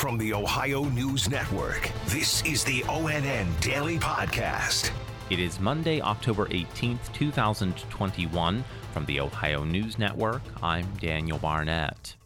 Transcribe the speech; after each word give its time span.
From 0.00 0.16
the 0.16 0.32
Ohio 0.32 0.84
News 0.84 1.28
Network, 1.28 1.90
this 2.06 2.42
is 2.46 2.64
the 2.64 2.80
ONN 2.84 3.60
Daily 3.60 3.98
Podcast. 3.98 4.90
It 5.28 5.38
is 5.38 5.60
Monday, 5.60 6.00
October 6.00 6.46
18th, 6.46 7.12
2021. 7.12 8.64
From 8.94 9.04
the 9.04 9.20
Ohio 9.20 9.62
News 9.62 9.98
Network, 9.98 10.40
I'm 10.62 10.86
Daniel 11.02 11.36
Barnett. 11.36 12.16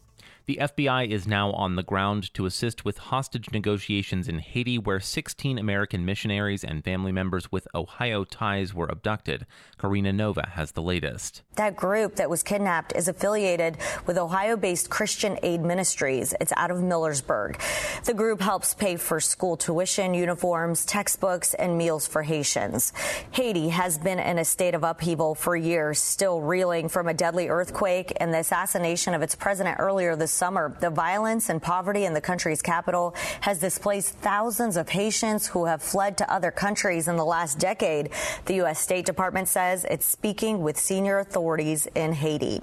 The 0.47 0.59
FBI 0.61 1.09
is 1.09 1.27
now 1.27 1.53
on 1.53 1.75
the 1.75 1.81
ground 1.81 2.31
to 2.35 2.45
assist 2.45 2.85
with 2.85 2.99
hostage 2.99 3.49
negotiations 3.51 4.27
in 4.27 4.37
Haiti, 4.37 4.77
where 4.77 4.99
16 4.99 5.57
American 5.57 6.05
missionaries 6.05 6.63
and 6.63 6.83
family 6.83 7.11
members 7.11 7.51
with 7.51 7.67
Ohio 7.73 8.23
ties 8.25 8.71
were 8.71 8.85
abducted. 8.85 9.47
Karina 9.79 10.13
Nova 10.13 10.49
has 10.51 10.73
the 10.73 10.83
latest. 10.83 11.41
That 11.55 11.75
group 11.75 12.17
that 12.17 12.29
was 12.29 12.43
kidnapped 12.43 12.93
is 12.95 13.07
affiliated 13.07 13.77
with 14.05 14.19
Ohio 14.19 14.55
based 14.55 14.91
Christian 14.91 15.39
Aid 15.41 15.61
Ministries. 15.61 16.35
It's 16.39 16.53
out 16.55 16.69
of 16.69 16.77
Millersburg. 16.77 17.59
The 18.03 18.13
group 18.13 18.39
helps 18.39 18.75
pay 18.75 18.97
for 18.97 19.19
school 19.19 19.57
tuition, 19.57 20.13
uniforms, 20.13 20.85
textbooks, 20.85 21.55
and 21.55 21.75
meals 21.75 22.05
for 22.05 22.21
Haitians. 22.21 22.93
Haiti 23.31 23.69
has 23.69 23.97
been 23.97 24.19
in 24.19 24.37
a 24.37 24.45
state 24.45 24.75
of 24.75 24.83
upheaval 24.83 25.33
for 25.33 25.55
years, 25.55 25.97
still 25.97 26.39
reeling 26.39 26.87
from 26.87 27.07
a 27.07 27.15
deadly 27.15 27.49
earthquake 27.49 28.13
and 28.17 28.31
the 28.31 28.39
assassination 28.39 29.15
of 29.15 29.23
its 29.23 29.33
president 29.33 29.79
earlier 29.79 30.15
this 30.15 30.34
summer. 30.35 30.75
The 30.79 30.89
violence 30.89 31.49
and 31.49 31.61
poverty 31.61 32.05
in 32.05 32.13
the 32.13 32.21
country's 32.21 32.61
capital 32.61 33.15
has 33.41 33.59
displaced 33.59 34.15
thousands 34.15 34.77
of 34.77 34.89
Haitians 34.89 35.47
who 35.47 35.65
have 35.65 35.81
fled 35.81 36.17
to 36.17 36.31
other 36.31 36.51
countries 36.51 37.07
in 37.07 37.15
the 37.15 37.25
last 37.25 37.59
decade. 37.59 38.09
The 38.45 38.55
U.S. 38.55 38.79
State 38.79 39.05
Department 39.05 39.47
says 39.47 39.85
it's 39.89 40.05
speaking 40.05 40.61
with 40.61 40.77
senior 40.77 41.19
authorities 41.19 41.87
in 41.95 42.13
Haiti. 42.13 42.61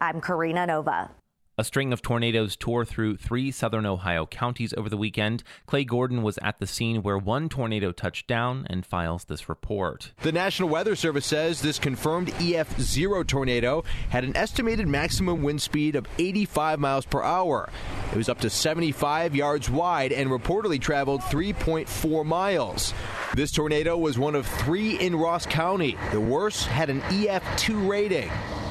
I'm 0.00 0.20
Karina 0.20 0.66
Nova. 0.66 1.10
A 1.60 1.64
string 1.64 1.92
of 1.92 2.00
tornadoes 2.00 2.56
tore 2.56 2.86
through 2.86 3.18
three 3.18 3.50
southern 3.50 3.84
Ohio 3.84 4.24
counties 4.24 4.72
over 4.78 4.88
the 4.88 4.96
weekend. 4.96 5.42
Clay 5.66 5.84
Gordon 5.84 6.22
was 6.22 6.38
at 6.40 6.58
the 6.58 6.66
scene 6.66 7.02
where 7.02 7.18
one 7.18 7.50
tornado 7.50 7.92
touched 7.92 8.26
down 8.26 8.66
and 8.70 8.86
files 8.86 9.24
this 9.24 9.46
report. 9.46 10.12
The 10.22 10.32
National 10.32 10.70
Weather 10.70 10.96
Service 10.96 11.26
says 11.26 11.60
this 11.60 11.78
confirmed 11.78 12.28
EF0 12.28 13.26
tornado 13.26 13.84
had 14.08 14.24
an 14.24 14.34
estimated 14.38 14.88
maximum 14.88 15.42
wind 15.42 15.60
speed 15.60 15.96
of 15.96 16.08
85 16.18 16.78
miles 16.80 17.04
per 17.04 17.22
hour. 17.22 17.68
It 18.10 18.16
was 18.16 18.30
up 18.30 18.40
to 18.40 18.48
75 18.48 19.36
yards 19.36 19.68
wide 19.68 20.12
and 20.12 20.30
reportedly 20.30 20.80
traveled 20.80 21.20
3.4 21.20 22.24
miles. 22.24 22.94
This 23.34 23.52
tornado 23.52 23.98
was 23.98 24.18
one 24.18 24.34
of 24.34 24.46
three 24.46 24.98
in 24.98 25.14
Ross 25.14 25.44
County. 25.44 25.98
The 26.10 26.22
worst 26.22 26.64
had 26.68 26.88
an 26.88 27.02
EF2 27.02 27.86
rating. 27.86 28.30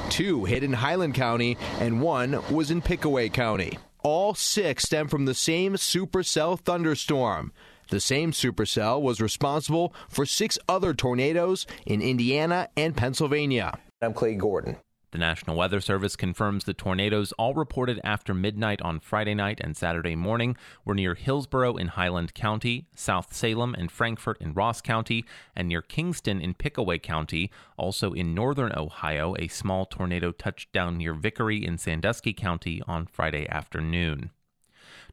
Two 0.10 0.46
hit 0.46 0.64
in 0.64 0.74
Highland 0.74 1.14
County, 1.14 1.58
and 1.80 2.02
one 2.02 2.42
was 2.52 2.72
in 2.72 2.82
Pickaway 2.82 3.30
County. 3.30 3.78
All 4.02 4.34
six 4.34 4.84
stem 4.84 5.08
from 5.08 5.26
the 5.26 5.34
same 5.34 5.76
supercell 5.76 6.60
thunderstorm. 6.60 7.52
The 7.90 8.00
same 8.00 8.32
supercell 8.32 9.02
was 9.02 9.22
responsible 9.22 9.94
for 10.08 10.26
six 10.26 10.58
other 10.68 10.94
tornadoes 10.94 11.66
in 11.86 12.02
Indiana 12.02 12.70
and 12.76 12.96
Pennsylvania. 12.96 13.78
I'm 14.02 14.14
Clay 14.14 14.36
Gordon. 14.36 14.78
The 15.12 15.18
National 15.18 15.56
Weather 15.56 15.82
Service 15.82 16.16
confirms 16.16 16.66
the 16.66 16.74
tornadoes, 16.76 17.32
all 17.32 17.56
reported 17.56 18.00
after 18.04 18.34
midnight 18.36 18.80
on 18.84 19.00
Friday 19.00 19.34
night 19.34 19.60
and 19.60 19.76
Saturday 19.76 20.16
morning, 20.16 20.56
were 20.86 20.94
near 20.94 21.16
Hillsboro 21.16 21.78
in 21.78 21.88
Highland 21.88 22.36
County, 22.36 22.86
South 22.94 23.34
Salem 23.34 23.74
and 23.74 23.92
Frankfort 23.92 24.38
in 24.40 24.54
Ross 24.54 24.82
County, 24.82 25.26
and 25.56 25.68
near 25.68 25.82
Kingston 25.82 26.40
in 26.40 26.54
Pickaway 26.54 27.00
County. 27.00 27.50
Also 27.76 28.14
in 28.14 28.36
northern 28.36 28.72
Ohio, 28.78 29.36
a 29.40 29.48
small 29.48 29.88
tornado 29.88 30.32
touched 30.32 30.72
down 30.74 31.00
near 31.00 31.16
Vickery 31.16 31.66
in 31.66 31.80
Sandusky 31.80 32.34
County 32.34 32.84
on 32.88 33.08
Friday 33.08 33.50
afternoon. 33.50 34.30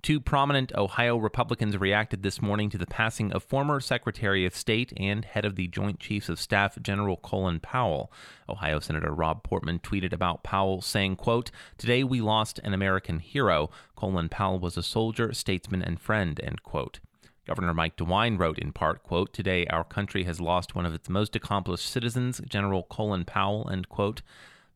Two 0.02 0.20
prominent 0.20 0.72
Ohio 0.75 1.16
Republicans 1.16 1.77
reacted 1.77 2.22
this 2.22 2.41
morning 2.41 2.70
to 2.70 2.78
the 2.78 2.86
passing 2.86 3.33
of 3.33 3.42
former 3.42 3.80
Secretary 3.80 4.47
of 4.47 4.55
State 4.55 4.92
and 4.97 5.25
head 5.25 5.44
of 5.44 5.56
the 5.56 5.66
Joint 5.66 5.98
Chiefs 5.98 6.29
of 6.29 6.39
Staff 6.39 6.80
General 6.80 7.17
Colin 7.17 7.61
Powell. 7.61 8.12
Ohio 8.48 8.79
Senator 8.79 9.12
Rob 9.12 9.42
Portman 9.42 9.80
tweeted 9.80 10.12
about 10.12 10.45
Powell 10.45 10.80
saying, 10.80 11.17
quote, 11.17 11.51
"Today 11.77 12.05
we 12.05 12.20
lost 12.20 12.61
an 12.61 12.73
American 12.73 13.18
hero. 13.18 13.70
Colin 13.96 14.29
Powell 14.29 14.58
was 14.58 14.77
a 14.77 14.83
soldier, 14.83 15.33
statesman 15.33 15.83
and 15.83 16.01
friend." 16.01 16.39
End 16.42 16.63
quote. 16.63 17.01
Governor 17.46 17.74
Mike 17.74 17.96
DeWine 17.96 18.39
wrote 18.39 18.58
in 18.58 18.73
part, 18.73 19.02
quote, 19.05 19.33
Today 19.33 19.67
our 19.67 19.84
country 19.84 20.24
has 20.24 20.40
lost 20.40 20.74
one 20.74 20.84
of 20.84 20.95
its 20.95 21.08
most 21.08 21.36
accomplished 21.36 21.89
citizens, 21.89 22.40
General 22.48 22.83
Colin 22.84 23.24
Powell, 23.24 23.68
end 23.70 23.89
quote. 23.89 24.23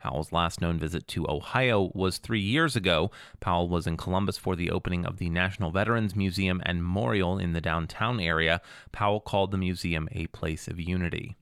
Powell's 0.00 0.33
last 0.33 0.61
known 0.61 0.78
visit 0.78 1.06
to 1.09 1.28
Ohio 1.28 1.91
was 1.94 2.19
three 2.19 2.41
years 2.41 2.75
ago. 2.75 3.11
Powell 3.38 3.69
was 3.69 3.87
in 3.87 3.97
Columbus 3.97 4.38
for 4.38 4.56
the 4.56 4.71
opening 4.71 5.05
of 5.05 5.19
the 5.19 5.28
National 5.28 5.71
Veterans 5.71 6.16
Museum 6.16 6.62
and 6.65 6.83
Memorial 6.83 7.38
in 7.38 7.53
the 7.53 7.61
downtown 7.61 8.19
area. 8.19 8.61
Powell 8.93 9.21
called 9.21 9.50
the 9.50 9.59
museum 9.59 10.09
a 10.12 10.27
place 10.28 10.69
of 10.69 10.81
unity. 10.81 11.37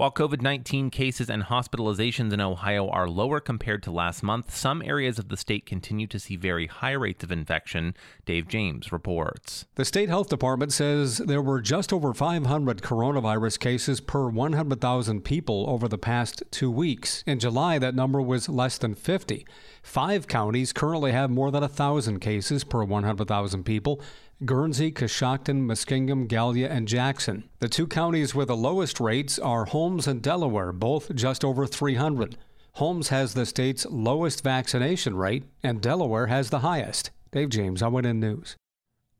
While 0.00 0.12
COVID 0.12 0.40
19 0.40 0.88
cases 0.88 1.28
and 1.28 1.42
hospitalizations 1.42 2.32
in 2.32 2.40
Ohio 2.40 2.88
are 2.88 3.06
lower 3.06 3.38
compared 3.38 3.82
to 3.82 3.90
last 3.90 4.22
month, 4.22 4.56
some 4.56 4.80
areas 4.80 5.18
of 5.18 5.28
the 5.28 5.36
state 5.36 5.66
continue 5.66 6.06
to 6.06 6.18
see 6.18 6.36
very 6.36 6.68
high 6.68 6.92
rates 6.92 7.22
of 7.22 7.30
infection. 7.30 7.94
Dave 8.24 8.48
James 8.48 8.92
reports. 8.92 9.66
The 9.74 9.84
state 9.84 10.08
health 10.08 10.30
department 10.30 10.72
says 10.72 11.18
there 11.18 11.42
were 11.42 11.60
just 11.60 11.92
over 11.92 12.14
500 12.14 12.80
coronavirus 12.80 13.60
cases 13.60 14.00
per 14.00 14.30
100,000 14.30 15.20
people 15.20 15.66
over 15.68 15.86
the 15.86 15.98
past 15.98 16.44
two 16.50 16.70
weeks. 16.70 17.22
In 17.26 17.38
July, 17.38 17.78
that 17.78 17.94
number 17.94 18.22
was 18.22 18.48
less 18.48 18.78
than 18.78 18.94
50. 18.94 19.46
Five 19.82 20.26
counties 20.26 20.72
currently 20.72 21.12
have 21.12 21.28
more 21.28 21.50
than 21.50 21.60
1,000 21.60 22.20
cases 22.20 22.64
per 22.64 22.84
100,000 22.84 23.64
people. 23.64 24.00
Guernsey, 24.42 24.90
Coshocton, 24.90 25.66
Muskingum, 25.66 26.26
Gallia, 26.26 26.68
and 26.70 26.88
Jackson. 26.88 27.44
The 27.58 27.68
two 27.68 27.86
counties 27.86 28.34
with 28.34 28.48
the 28.48 28.56
lowest 28.56 28.98
rates 28.98 29.38
are 29.38 29.66
Holmes 29.66 30.06
and 30.06 30.22
Delaware, 30.22 30.72
both 30.72 31.14
just 31.14 31.44
over 31.44 31.66
300. 31.66 32.38
Holmes 32.74 33.08
has 33.08 33.34
the 33.34 33.44
state's 33.44 33.84
lowest 33.90 34.42
vaccination 34.42 35.14
rate, 35.14 35.44
and 35.62 35.82
Delaware 35.82 36.28
has 36.28 36.48
the 36.48 36.60
highest. 36.60 37.10
Dave 37.32 37.50
James, 37.50 37.82
ONN 37.82 38.16
News. 38.16 38.56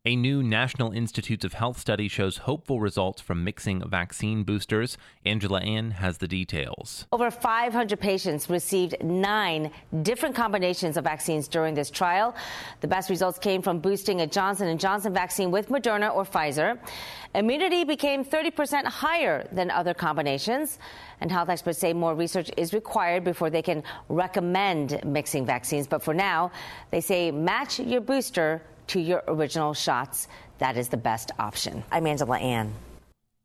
A 0.06 0.16
new 0.16 0.42
National 0.42 0.92
Institutes 0.92 1.44
of 1.44 1.52
Health 1.52 1.78
study 1.78 2.08
shows 2.08 2.38
hopeful 2.38 2.80
results 2.80 3.20
from 3.20 3.44
mixing 3.44 3.86
vaccine 3.86 4.44
boosters. 4.44 4.96
Angela 5.26 5.60
An 5.60 5.90
has 5.90 6.16
the 6.16 6.26
details. 6.26 7.04
Over 7.12 7.30
500 7.30 8.00
patients 8.00 8.48
received 8.48 8.94
nine 9.04 9.70
different 10.00 10.34
combinations 10.34 10.96
of 10.96 11.04
vaccines 11.04 11.48
during 11.48 11.74
this 11.74 11.90
trial. 11.90 12.34
The 12.80 12.88
best 12.88 13.10
results 13.10 13.38
came 13.38 13.60
from 13.60 13.80
boosting 13.80 14.22
a 14.22 14.26
Johnson 14.26 14.78
& 14.78 14.78
Johnson 14.78 15.12
vaccine 15.12 15.50
with 15.50 15.68
Moderna 15.68 16.14
or 16.14 16.24
Pfizer. 16.24 16.78
Immunity 17.34 17.84
became 17.84 18.24
30% 18.24 18.86
higher 18.86 19.46
than 19.52 19.70
other 19.70 19.92
combinations. 19.92 20.78
And 21.20 21.30
health 21.30 21.50
experts 21.50 21.78
say 21.78 21.92
more 21.92 22.14
research 22.14 22.50
is 22.56 22.72
required 22.72 23.22
before 23.22 23.50
they 23.50 23.60
can 23.60 23.82
recommend 24.08 25.04
mixing 25.04 25.44
vaccines. 25.44 25.86
But 25.86 26.02
for 26.02 26.14
now, 26.14 26.52
they 26.90 27.02
say 27.02 27.30
match 27.30 27.78
your 27.78 28.00
booster 28.00 28.62
to 28.90 29.00
your 29.00 29.22
original 29.28 29.72
shots. 29.72 30.26
That 30.58 30.76
is 30.76 30.88
the 30.88 30.96
best 30.96 31.30
option. 31.38 31.84
I'm 31.92 32.06
Angela 32.06 32.38
An. 32.38 32.74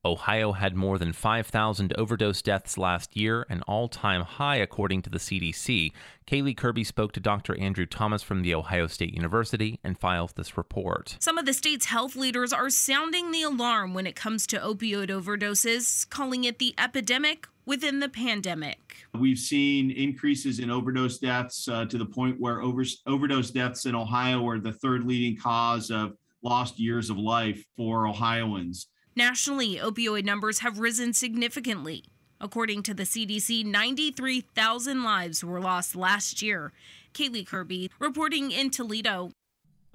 Ohio 0.04 0.52
had 0.52 0.76
more 0.76 1.00
than 1.00 1.14
5,000 1.14 1.94
overdose 1.98 2.42
deaths 2.44 2.78
last 2.78 3.18
year, 3.18 3.46
an 3.50 3.64
all 3.64 3.88
time 3.88 4.22
high 4.22 4.58
according 4.58 5.02
to 5.04 5.10
the 5.10 5.18
CDC. 5.18 5.92
Kaylee 6.28 6.58
Kirby 6.58 6.84
spoke 6.84 7.12
to 7.14 7.20
Dr. 7.20 7.60
Andrew 7.60 7.86
Thomas 7.86 8.22
from 8.22 8.42
The 8.42 8.54
Ohio 8.54 8.86
State 8.88 9.14
University 9.14 9.80
and 9.84 9.98
files 9.98 10.34
this 10.34 10.58
report. 10.58 11.18
Some 11.20 11.38
of 11.40 11.46
the 11.46 11.54
state's 11.54 11.86
health 11.86 12.16
leaders 12.16 12.54
are 12.54 12.70
sounding 12.70 13.32
the 13.32 13.42
alarm 13.42 13.94
when 13.94 14.06
it 14.06 14.16
comes 14.16 14.46
to 14.48 14.60
opioid 14.60 15.10
overdoses, 15.10 16.08
calling 16.10 16.44
it 16.44 16.60
the 16.60 16.76
epidemic 16.78 17.48
within 17.66 18.00
the 18.00 18.10
pandemic. 18.10 18.96
We've 19.14 19.40
seen 19.40 19.92
increases 19.92 20.60
in 20.60 20.70
overdose 20.70 21.18
deaths 21.18 21.68
uh, 21.68 21.86
to 21.86 21.98
the 21.98 22.06
point 22.06 22.40
where 22.40 22.62
over, 22.62 22.84
overdose 23.08 23.52
deaths 23.52 23.86
in 23.86 23.96
Ohio 23.96 24.48
are 24.48 24.60
the 24.60 24.74
third 24.74 25.06
leading 25.06 25.38
cause 25.38 25.92
of 25.92 26.14
lost 26.44 26.80
years 26.80 27.10
of 27.10 27.18
life 27.18 27.66
for 27.76 28.08
Ohioans. 28.08 28.88
Nationally, 29.16 29.76
opioid 29.78 30.26
numbers 30.26 30.60
have 30.60 30.80
risen 30.80 31.14
significantly. 31.14 32.06
According 32.42 32.84
to 32.84 32.94
the 32.94 33.04
CDC, 33.04 33.66
93,000 33.66 35.04
lives 35.04 35.44
were 35.44 35.62
lost 35.62 35.96
last 35.96 36.42
year. 36.42 36.74
Kaylee 37.14 37.48
Kirby 37.48 37.90
reporting 37.98 38.52
in 38.52 38.70
Toledo. 38.70 39.32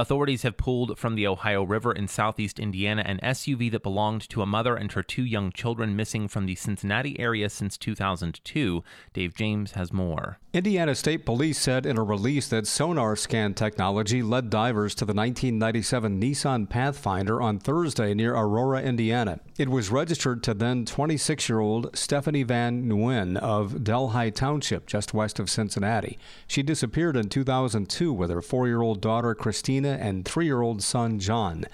Authorities 0.00 0.44
have 0.44 0.56
pulled 0.56 0.98
from 0.98 1.14
the 1.14 1.26
Ohio 1.26 1.62
River 1.62 1.92
in 1.92 2.08
southeast 2.08 2.58
Indiana 2.58 3.02
an 3.04 3.20
SUV 3.22 3.70
that 3.70 3.82
belonged 3.82 4.26
to 4.30 4.40
a 4.40 4.46
mother 4.46 4.74
and 4.74 4.90
her 4.92 5.02
two 5.02 5.26
young 5.26 5.52
children 5.52 5.94
missing 5.94 6.26
from 6.26 6.46
the 6.46 6.54
Cincinnati 6.54 7.20
area 7.20 7.50
since 7.50 7.76
2002. 7.76 8.82
Dave 9.12 9.34
James 9.34 9.72
has 9.72 9.92
more. 9.92 10.38
Indiana 10.54 10.94
State 10.94 11.26
Police 11.26 11.58
said 11.58 11.84
in 11.84 11.98
a 11.98 12.02
release 12.02 12.48
that 12.48 12.66
sonar 12.66 13.14
scan 13.14 13.52
technology 13.52 14.22
led 14.22 14.48
divers 14.48 14.94
to 14.94 15.04
the 15.04 15.12
1997 15.12 16.18
Nissan 16.18 16.68
Pathfinder 16.68 17.40
on 17.40 17.58
Thursday 17.58 18.14
near 18.14 18.34
Aurora, 18.34 18.82
Indiana. 18.82 19.38
It 19.58 19.68
was 19.68 19.90
registered 19.90 20.42
to 20.44 20.54
then 20.54 20.86
26 20.86 21.48
year 21.48 21.60
old 21.60 21.96
Stephanie 21.96 22.42
Van 22.42 22.88
Nguyen 22.88 23.36
of 23.36 23.84
Delhi 23.84 24.30
Township, 24.30 24.86
just 24.86 25.12
west 25.12 25.38
of 25.38 25.50
Cincinnati. 25.50 26.18
She 26.48 26.62
disappeared 26.62 27.18
in 27.18 27.28
2002 27.28 28.12
with 28.12 28.30
her 28.30 28.42
four 28.42 28.66
year 28.66 28.80
old 28.80 29.02
daughter, 29.02 29.34
Christina 29.34 29.89
And 29.98 30.24
three 30.24 30.46
year 30.46 30.62
old 30.62 30.82
son 30.82 31.18
John. 31.18 31.64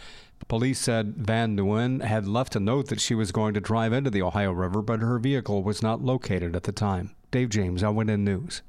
Police 0.48 0.78
said 0.78 1.14
Van 1.16 1.56
Nguyen 1.56 2.02
had 2.02 2.28
left 2.28 2.54
a 2.54 2.60
note 2.60 2.88
that 2.88 3.00
she 3.00 3.14
was 3.14 3.32
going 3.32 3.54
to 3.54 3.60
drive 3.60 3.92
into 3.92 4.10
the 4.10 4.22
Ohio 4.22 4.52
River, 4.52 4.80
but 4.80 5.00
her 5.00 5.18
vehicle 5.18 5.64
was 5.64 5.82
not 5.82 6.02
located 6.02 6.54
at 6.54 6.62
the 6.62 6.72
time. 6.72 7.16
Dave 7.30 7.48
James, 7.48 7.82
ONN 7.82 8.20
News. 8.20 8.62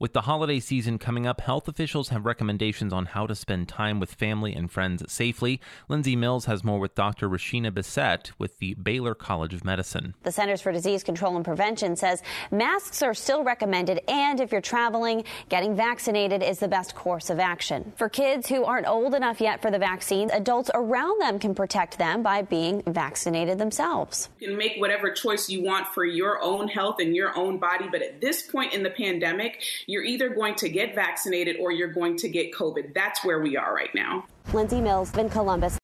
With 0.00 0.12
the 0.12 0.20
holiday 0.20 0.60
season 0.60 0.98
coming 0.98 1.26
up, 1.26 1.40
health 1.40 1.66
officials 1.66 2.10
have 2.10 2.24
recommendations 2.24 2.92
on 2.92 3.06
how 3.06 3.26
to 3.26 3.34
spend 3.34 3.66
time 3.68 3.98
with 3.98 4.14
family 4.14 4.54
and 4.54 4.70
friends 4.70 5.02
safely. 5.12 5.60
Lindsay 5.88 6.14
Mills 6.14 6.44
has 6.44 6.62
more 6.62 6.78
with 6.78 6.94
Dr. 6.94 7.28
Rashina 7.28 7.74
Bissett 7.74 8.30
with 8.38 8.60
the 8.60 8.74
Baylor 8.74 9.16
College 9.16 9.54
of 9.54 9.64
Medicine. 9.64 10.14
The 10.22 10.30
Centers 10.30 10.62
for 10.62 10.70
Disease 10.70 11.02
Control 11.02 11.34
and 11.34 11.44
Prevention 11.44 11.96
says 11.96 12.22
masks 12.52 13.02
are 13.02 13.12
still 13.12 13.42
recommended, 13.42 14.00
and 14.06 14.38
if 14.38 14.52
you're 14.52 14.60
traveling, 14.60 15.24
getting 15.48 15.74
vaccinated 15.74 16.44
is 16.44 16.60
the 16.60 16.68
best 16.68 16.94
course 16.94 17.28
of 17.28 17.40
action. 17.40 17.92
For 17.96 18.08
kids 18.08 18.48
who 18.48 18.64
aren't 18.64 18.86
old 18.86 19.16
enough 19.16 19.40
yet 19.40 19.60
for 19.60 19.72
the 19.72 19.80
vaccine, 19.80 20.30
adults 20.30 20.70
around 20.74 21.20
them 21.20 21.40
can 21.40 21.56
protect 21.56 21.98
them 21.98 22.22
by 22.22 22.42
being 22.42 22.84
vaccinated 22.86 23.58
themselves. 23.58 24.28
You 24.38 24.46
can 24.46 24.56
make 24.56 24.76
whatever 24.76 25.10
choice 25.10 25.50
you 25.50 25.64
want 25.64 25.88
for 25.88 26.04
your 26.04 26.40
own 26.40 26.68
health 26.68 27.00
and 27.00 27.16
your 27.16 27.36
own 27.36 27.58
body, 27.58 27.88
but 27.90 28.00
at 28.00 28.20
this 28.20 28.42
point 28.42 28.72
in 28.72 28.84
the 28.84 28.90
pandemic, 28.90 29.60
you're 29.88 30.04
either 30.04 30.28
going 30.28 30.54
to 30.54 30.68
get 30.68 30.94
vaccinated 30.94 31.56
or 31.58 31.72
you're 31.72 31.92
going 31.92 32.16
to 32.18 32.28
get 32.28 32.52
COVID. 32.52 32.94
That's 32.94 33.24
where 33.24 33.40
we 33.40 33.56
are 33.56 33.74
right 33.74 33.92
now. 33.94 34.26
Lindsay 34.52 34.80
Mills 34.80 35.16
in 35.16 35.30
Columbus. 35.30 35.77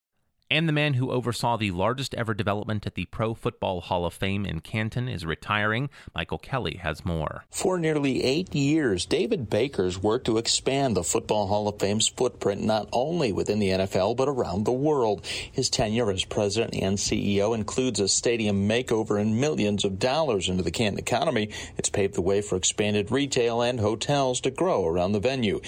And 0.55 0.69
the 0.69 0.73
man 0.73 0.95
who 0.95 1.11
oversaw 1.11 1.57
the 1.57 1.73
largest 1.73 2.15
ever 2.15 2.33
development 2.33 2.87
at 2.87 2.95
the 2.95 3.07
Pro 3.07 3.35
Football 3.35 3.81
Hall 3.81 4.07
of 4.07 4.15
Fame 4.15 4.47
in 4.47 4.61
Canton 4.61 5.09
is 5.09 5.27
retiring. 5.27 5.91
Michael 6.15 6.39
Kelly 6.39 6.77
has 6.77 7.05
more. 7.05 7.45
For 7.51 7.77
nearly 7.77 8.23
eight 8.23 8.55
years, 8.55 9.05
David 9.05 9.51
Baker's 9.51 10.01
worked 10.01 10.27
to 10.27 10.39
expand 10.39 10.97
the 10.97 11.03
Football 11.03 11.49
Hall 11.49 11.67
of 11.67 11.81
Fame's 11.81 12.07
footprint 12.07 12.63
not 12.63 12.89
only 12.93 13.33
within 13.33 13.59
the 13.59 13.71
NFL 13.71 14.17
but 14.17 14.29
around 14.29 14.63
the 14.63 14.71
world. 14.71 15.27
His 15.27 15.69
tenure 15.69 16.13
as 16.13 16.25
president 16.25 16.81
and 16.81 16.99
CEO 16.99 17.53
includes 17.53 17.99
a 17.99 18.07
stadium 18.07 18.69
makeover 18.69 19.21
and 19.21 19.41
millions 19.41 19.85
of 19.85 19.99
dollars 19.99 20.49
into 20.49 20.63
the 20.63 20.71
Canton 20.71 21.01
economy. 21.01 21.51
It's 21.77 21.91
paved 21.91 22.15
the 22.15 22.23
way 22.23 22.43
for 22.43 22.55
expanded 22.55 23.11
retail 23.11 23.61
and 23.61 23.81
hotels 23.81 24.41
to 24.43 24.53
grow 24.53 24.87
around 24.87 25.15
the 25.15 25.19
venue. 25.19 25.61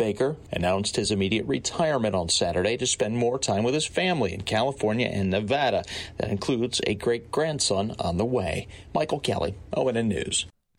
Baker 0.00 0.36
announced 0.50 0.96
his 0.96 1.10
immediate 1.10 1.46
retirement 1.46 2.14
on 2.14 2.30
Saturday 2.30 2.78
to 2.78 2.86
spend 2.86 3.18
more 3.18 3.38
time 3.38 3.64
with 3.64 3.74
his 3.74 3.84
family 3.84 4.32
in 4.32 4.40
California 4.40 5.06
and 5.06 5.28
Nevada. 5.28 5.84
That 6.16 6.30
includes 6.30 6.80
a 6.86 6.94
great 6.94 7.30
grandson 7.30 7.94
on 7.98 8.16
the 8.16 8.24
way. 8.24 8.66
Michael 8.94 9.20
Kelly, 9.20 9.56
ONN 9.74 10.06
News. 10.06 10.46